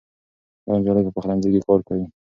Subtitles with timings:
[0.65, 2.05] دا نجلۍ په پخلنځي کې کار کوي.